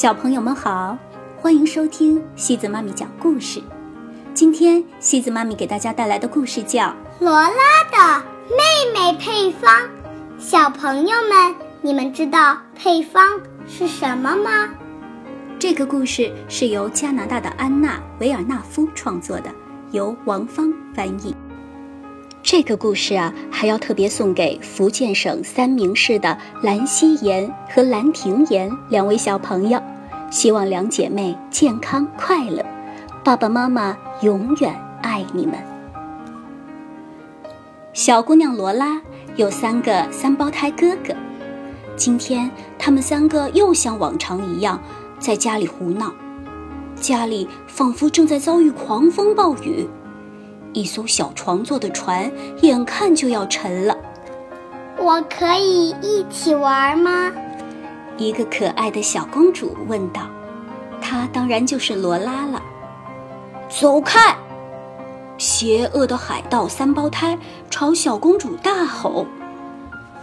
[0.00, 0.96] 小朋友们好，
[1.36, 3.60] 欢迎收听西子妈咪讲故事。
[4.32, 6.84] 今天西子妈咪给大家带来的故事叫
[7.18, 7.50] 《罗拉
[7.90, 9.68] 的妹妹配方》。
[10.38, 14.68] 小朋友们，你们知道配方是什么吗？
[15.58, 19.50] 这个故事是由加拿大的安娜·维尔纳夫创作的，
[19.90, 21.34] 由王芳翻译。
[22.50, 29.78] 这个故事啊，还要特别送给福建省三明市的兰溪妍和兰亭妍两位小朋友，
[30.30, 32.64] 希望两姐妹健康快乐，
[33.22, 35.56] 爸爸妈妈永远爱你们。
[37.92, 38.98] 小姑娘罗拉
[39.36, 41.14] 有三个三胞胎哥哥，
[41.96, 44.80] 今天他们三个又像往常一样
[45.18, 46.14] 在家里胡闹，
[46.96, 49.86] 家里仿佛正在遭遇狂风暴雨。
[50.72, 52.30] 一艘小床做的船
[52.62, 53.96] 眼看就要沉了，
[54.96, 57.32] 我可以一起玩吗？
[58.16, 60.22] 一个可爱的小公主问道。
[61.00, 62.62] 她当然就是罗拉了。
[63.68, 64.36] 走开！
[65.38, 67.38] 邪恶的海盗三胞胎
[67.70, 69.24] 朝小公主大吼：“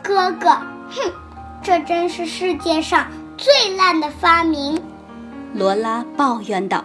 [0.03, 0.49] 哥哥，
[0.89, 1.11] 哼，
[1.63, 4.81] 这真是世界上最烂的发明！”
[5.55, 6.83] 罗拉抱怨道。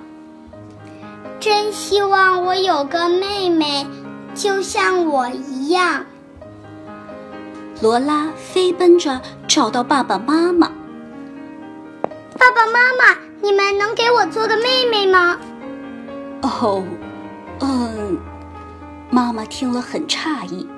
[1.40, 3.86] 真希望我有个妹妹，
[4.34, 6.04] 就像我一样。
[7.80, 10.70] 罗拉飞奔着找到爸爸妈妈。
[12.38, 15.38] 爸爸妈妈，你们能给我做个妹妹吗？
[16.42, 16.84] 哦，
[17.60, 18.18] 嗯，
[19.08, 20.68] 妈妈听了很诧异。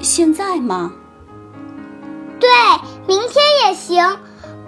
[0.00, 0.90] 现在吗？
[2.40, 2.48] 对，
[3.06, 4.02] 明天也行。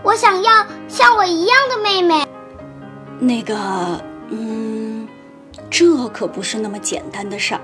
[0.03, 2.27] 我想要像我一样的妹妹。
[3.19, 3.57] 那个，
[4.29, 4.84] 嗯。
[5.71, 7.61] 这可不是那么简单的事儿。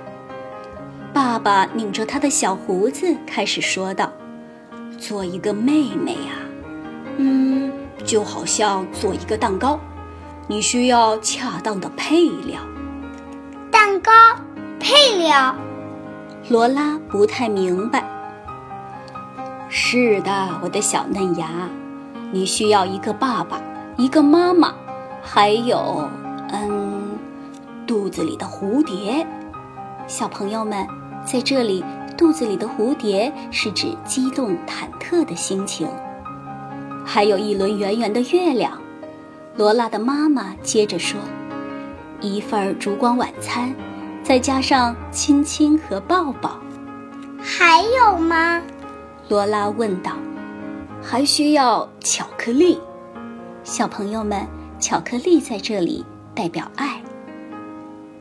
[1.12, 4.12] 爸爸拧着他的小胡子，开始说道
[4.98, 6.38] ：“做一个妹妹呀，
[7.16, 7.72] 嗯，
[8.04, 9.78] 就好像做一个蛋糕，
[10.46, 12.60] 你需要恰当的配料。
[13.70, 14.12] 蛋糕
[14.78, 15.54] 配料？”
[16.48, 18.04] 罗拉不太明白。
[19.68, 21.48] 是的，我的小嫩芽，
[22.32, 23.60] 你需要一个爸爸，
[23.96, 24.74] 一个妈妈，
[25.22, 26.08] 还有，
[26.52, 26.79] 嗯。
[27.90, 29.26] 肚子里的蝴蝶，
[30.06, 30.86] 小朋友们，
[31.26, 31.84] 在这里，
[32.16, 35.88] 肚子里的蝴蝶是指激动忐忑的心情。
[37.04, 38.80] 还有一轮圆圆的月亮。
[39.56, 41.18] 罗拉的妈妈接着说
[42.22, 43.74] ：“一份烛光晚餐，
[44.22, 46.60] 再加上亲亲和抱抱。”
[47.42, 48.62] 还有吗？
[49.28, 50.12] 罗拉问道。
[51.02, 52.80] “还需要巧克力。”
[53.64, 54.46] 小朋友们，
[54.78, 56.99] 巧克力在这里代表爱。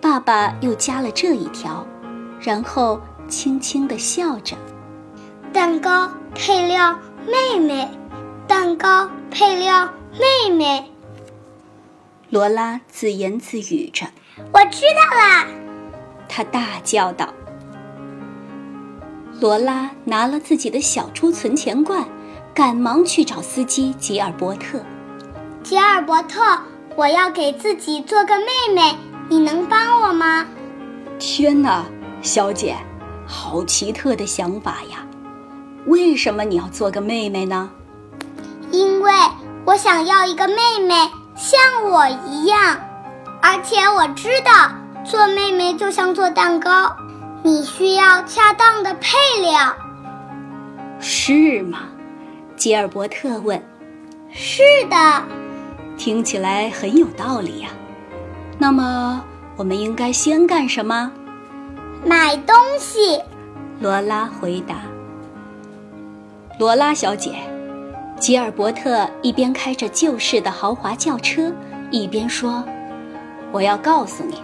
[0.02, 1.86] 爸爸又加了这一条，
[2.40, 4.56] 然后轻轻地笑着。
[5.52, 7.90] 蛋糕配料妹妹，
[8.48, 10.90] 蛋糕配料妹妹。
[12.30, 14.06] 罗拉自言自语着
[14.54, 15.46] ：“我知道啦！”
[16.30, 17.34] 他大叫道。
[19.42, 22.06] 罗拉拿了自己的小猪存钱罐，
[22.54, 24.80] 赶忙去找司机吉尔伯特。
[25.64, 26.42] 吉尔伯特，
[26.96, 28.96] 我要给自己做个妹妹。
[29.30, 30.44] 你能帮我吗？
[31.20, 31.86] 天哪，
[32.24, 32.76] 小姐，
[33.28, 35.06] 好奇特的想法呀！
[35.86, 37.70] 为什么你要做个妹妹呢？
[38.72, 39.12] 因为
[39.66, 40.96] 我想要一个妹妹
[41.36, 41.60] 像
[41.92, 42.76] 我一样，
[43.40, 44.72] 而且我知道
[45.06, 46.96] 做妹妹就像做蛋糕，
[47.44, 49.76] 你需要恰当的配料。
[51.00, 51.82] 是吗？
[52.56, 53.64] 吉尔伯特问。
[54.32, 55.24] 是的。
[55.98, 57.70] 听起来很有道理呀。
[58.62, 59.24] 那么，
[59.56, 61.10] 我们应该先干什么？
[62.06, 63.22] 买东西。
[63.80, 64.82] 罗拉回答。
[66.60, 67.36] 罗拉小姐，
[68.20, 71.54] 吉尔伯特一边开着旧式的豪华轿车，
[71.90, 72.62] 一边说
[73.54, 74.36] ：“我要告诉你，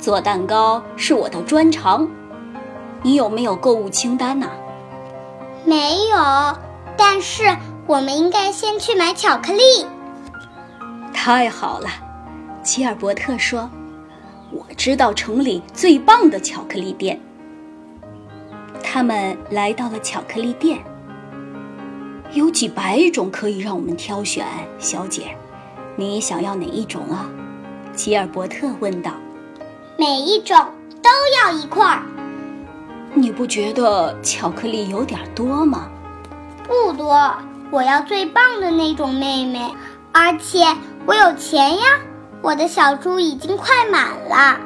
[0.00, 2.08] 做蛋糕是我的专长。
[3.02, 4.50] 你有没有购物清单呢？”
[5.64, 6.18] 没有，
[6.96, 9.62] 但是我们应该先去买巧克力。
[11.14, 11.88] 太好了。
[12.62, 13.68] 吉尔伯特说
[14.52, 17.18] ：“我知道城里最棒的巧克力店。”
[18.82, 20.78] 他们来到了巧克力店，
[22.32, 24.46] 有几百种可以让我们挑选。
[24.78, 25.34] 小姐，
[25.96, 27.30] 你想要哪一种啊？
[27.94, 29.12] 吉尔伯特问道。
[29.96, 30.56] “每一种
[31.02, 31.10] 都
[31.42, 32.02] 要一块儿。”
[33.14, 35.88] 你不觉得巧克力有点多吗？
[36.66, 37.34] 不多，
[37.70, 39.60] 我要最棒的那种，妹妹，
[40.12, 40.64] 而且
[41.06, 42.00] 我有钱呀。
[42.42, 44.58] 我的小猪已经快满了。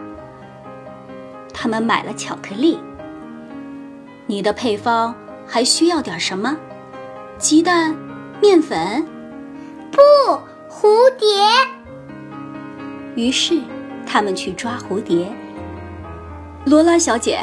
[1.52, 2.78] 他们买了巧克力。
[4.26, 5.14] 你的配方
[5.46, 6.56] 还需要点什么？
[7.36, 7.94] 鸡蛋、
[8.40, 9.04] 面粉？
[9.90, 9.98] 不，
[10.70, 11.28] 蝴蝶。
[13.16, 13.60] 于是
[14.06, 15.30] 他们去抓蝴蝶。
[16.64, 17.40] 罗拉小姐，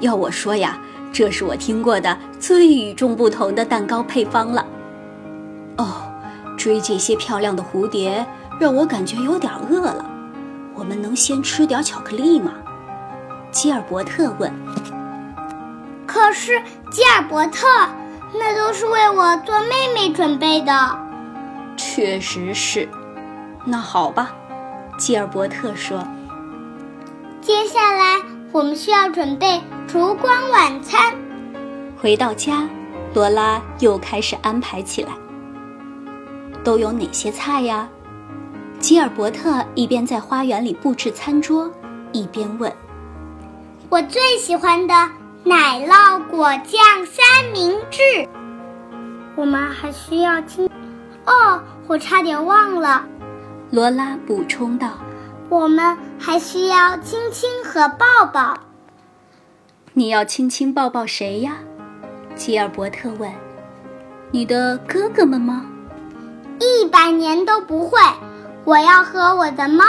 [0.00, 0.78] 要我说呀，
[1.12, 4.66] 这是我听过的最与众不同的蛋糕配方了。
[5.78, 5.86] 哦，
[6.56, 8.26] 追这些漂亮的蝴蝶
[8.58, 10.04] 让我感觉有点饿了。
[10.74, 12.52] 我们能先吃点巧克力吗？
[13.50, 14.52] 吉尔伯特问。
[16.06, 16.60] 可是
[16.90, 17.66] 吉尔伯特，
[18.34, 20.98] 那都是为我做妹妹准备的。
[21.76, 22.88] 确实是。
[23.64, 24.32] 那好吧，
[24.98, 26.06] 吉尔伯特说。
[27.40, 28.20] 接下来。
[28.50, 31.14] 我们需要准备烛光晚餐。
[32.00, 32.66] 回到家，
[33.12, 35.10] 罗拉又开始安排起来。
[36.64, 37.86] 都有哪些菜呀？
[38.80, 41.70] 吉尔伯特一边在花园里布置餐桌，
[42.12, 42.72] 一边问
[43.90, 44.94] ：“我最喜欢的
[45.44, 48.28] 奶酪果酱三明治。
[49.34, 50.70] 我们还需要亲……
[51.26, 53.04] 哦，我差点忘了。”
[53.70, 54.90] 罗拉补充道。
[55.50, 58.54] 我们还需要亲亲和抱抱。
[59.94, 61.56] 你要亲亲抱抱谁呀？
[62.34, 63.32] 吉尔伯特问。
[64.30, 65.64] 你的哥哥们吗？
[66.60, 67.98] 一百年都不会。
[68.64, 69.84] 我要和我的猫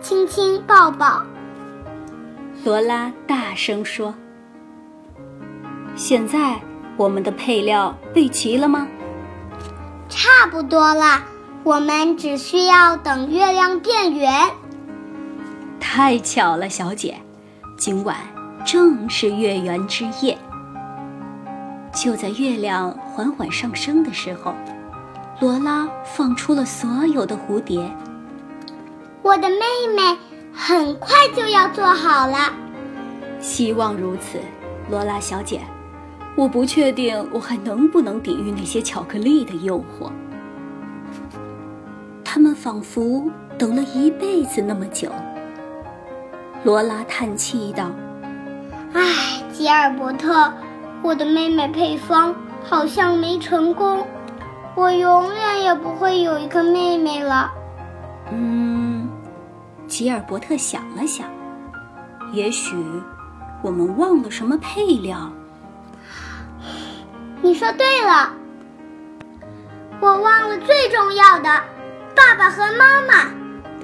[0.00, 1.22] 亲亲抱抱。
[2.64, 4.14] 罗拉大声说。
[5.96, 6.60] 现在
[6.96, 8.86] 我们的配料备齐了吗？
[10.08, 11.22] 差不多了。
[11.62, 14.32] 我们只需要等月亮变圆。
[15.78, 17.18] 太巧了，小姐，
[17.76, 18.16] 今晚
[18.64, 20.38] 正是月圆之夜。
[21.92, 24.54] 就在月亮缓缓上升的时候，
[25.40, 27.90] 罗拉放出了所有的蝴蝶。
[29.22, 29.56] 我的妹
[29.94, 30.18] 妹
[30.52, 32.52] 很快就要做好了。
[33.40, 34.38] 希望如此，
[34.90, 35.60] 罗拉小姐。
[36.36, 40.10] 我不确定我还能不能抵御那些巧克力的诱惑。
[42.24, 43.28] 他们仿佛
[43.58, 45.10] 等了一辈子那么久。
[46.62, 47.90] 罗拉叹气道
[48.94, 50.52] ：“唉，吉尔伯特，
[51.02, 54.06] 我的妹妹配方好像没成功，
[54.76, 57.50] 我永远也不会有一个妹妹了。”
[58.30, 58.69] 嗯，
[59.90, 61.26] 吉尔伯特想了想，
[62.32, 62.76] 也许
[63.60, 65.30] 我们忘了什么配料。
[67.42, 68.32] 你说对了，
[70.00, 71.50] 我忘了最重要的，
[72.14, 73.30] 爸爸和妈妈，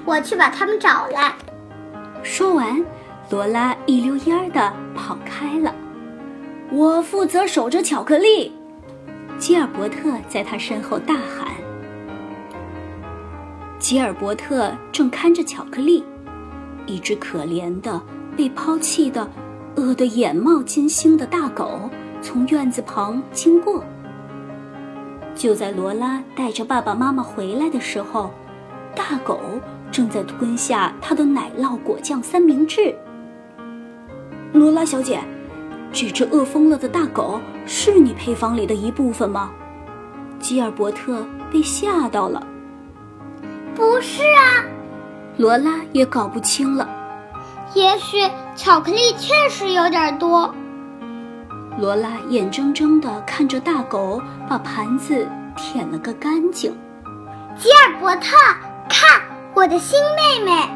[0.05, 1.35] 我去把他们找来。
[2.23, 2.81] 说完，
[3.29, 5.75] 罗拉一溜烟儿的跑开了。
[6.71, 8.55] 我负责守着巧克力，
[9.37, 11.56] 吉尔伯特在他身后大喊。
[13.87, 16.03] 吉尔伯特正看着巧克力，
[16.87, 18.01] 一只可怜的、
[18.35, 19.25] 被抛弃的、
[19.77, 21.89] 饿得眼冒金星的大狗
[22.21, 23.81] 从院子旁经过。
[25.33, 28.29] 就在罗拉带着爸爸妈妈回来的时候，
[28.93, 29.39] 大狗。
[29.89, 32.93] 正在吞下它的奶酪果酱三明治。
[34.51, 35.21] 罗拉小姐，
[35.93, 39.49] 这只饿疯了的大狗是你配方里的一部分吗？
[40.39, 42.45] 吉尔伯特被吓到了。
[43.77, 44.65] 不是啊，
[45.37, 46.89] 罗拉也搞不清了。
[47.75, 48.17] 也许
[48.55, 50.51] 巧克力确实有点多。
[51.77, 54.19] 罗拉眼睁睁地看着大狗
[54.49, 56.75] 把盘子舔了个干净。
[57.55, 58.35] 吉尔伯特，
[58.89, 59.21] 看。
[59.53, 60.69] 我的新妹妹，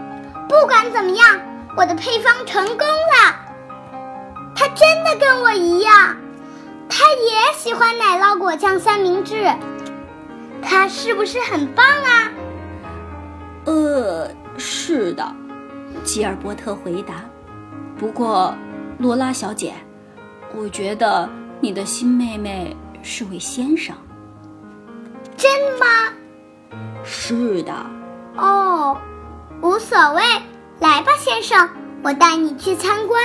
[0.48, 1.40] 不管怎么样，
[1.76, 3.36] 我的配方成功了。
[4.56, 6.16] 她真的跟我一样，
[6.88, 9.52] 她也喜欢奶酪果酱三明治。
[10.64, 12.32] 她是不是很棒啊？
[13.66, 15.36] 呃，是的，
[16.04, 17.24] 吉尔伯特回答。
[17.98, 18.54] 不过，
[18.98, 19.74] 罗拉小姐，
[20.56, 23.96] 我觉得你的新妹妹是位先生。
[25.38, 25.50] 真
[25.80, 25.86] 吗？
[27.04, 27.74] 是的。
[28.36, 28.98] 哦，
[29.62, 30.22] 无所谓，
[30.80, 31.70] 来吧，先生，
[32.04, 33.22] 我带你去参观。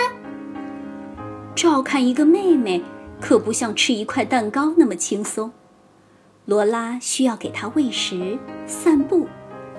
[1.54, 2.82] 照看一个妹妹，
[3.20, 5.50] 可不像吃一块蛋糕那么轻松。
[6.44, 9.26] 罗拉需要给她喂食、散步、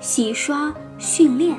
[0.00, 1.56] 洗刷、训练，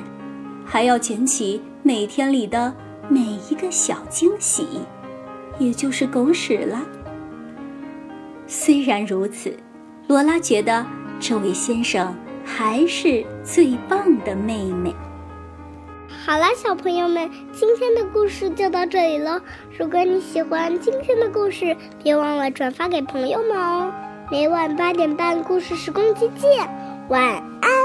[0.64, 2.74] 还要捡起每天里的
[3.08, 4.66] 每一个小惊喜，
[5.58, 6.82] 也就是狗屎了。
[8.46, 9.56] 虽然如此，
[10.08, 10.84] 罗拉觉得
[11.18, 12.14] 这位先生。
[12.42, 14.92] 还是最棒的妹妹。
[16.26, 19.40] 好了，小朋友们，今天的故事就到这里了。
[19.78, 23.92] 如果你喜欢今天的故事，别忘了转发给朋友们哦。
[24.32, 26.68] 每晚八点半，故事时光机见，
[27.08, 27.22] 晚
[27.60, 27.79] 安。